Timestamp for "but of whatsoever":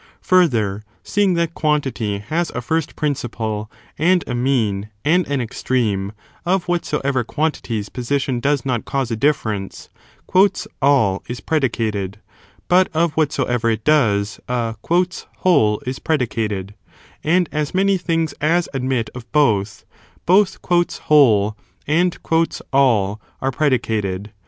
12.67-13.69